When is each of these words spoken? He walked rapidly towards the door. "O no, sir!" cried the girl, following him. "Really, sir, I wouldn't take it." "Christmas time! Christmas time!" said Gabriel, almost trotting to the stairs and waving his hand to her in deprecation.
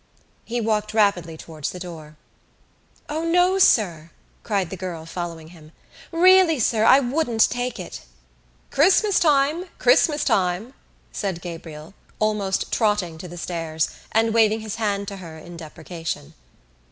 He 0.45 0.59
walked 0.59 0.95
rapidly 0.95 1.37
towards 1.37 1.69
the 1.69 1.79
door. 1.79 2.15
"O 3.07 3.23
no, 3.23 3.59
sir!" 3.59 4.09
cried 4.41 4.71
the 4.71 4.75
girl, 4.75 5.05
following 5.05 5.49
him. 5.49 5.73
"Really, 6.11 6.57
sir, 6.57 6.85
I 6.85 6.99
wouldn't 6.99 7.47
take 7.51 7.79
it." 7.79 8.01
"Christmas 8.71 9.19
time! 9.19 9.65
Christmas 9.77 10.23
time!" 10.23 10.73
said 11.11 11.39
Gabriel, 11.39 11.93
almost 12.17 12.71
trotting 12.71 13.19
to 13.19 13.27
the 13.27 13.37
stairs 13.37 13.91
and 14.11 14.33
waving 14.33 14.61
his 14.61 14.77
hand 14.77 15.07
to 15.09 15.17
her 15.17 15.37
in 15.37 15.55
deprecation. 15.55 16.33